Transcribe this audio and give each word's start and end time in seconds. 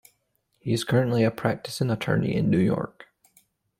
He 0.57 0.73
is 0.73 0.83
currently 0.83 1.23
a 1.23 1.29
practicing 1.29 1.91
attorney 1.91 2.33
in 2.35 2.49
New 2.49 2.57
York. 2.57 3.05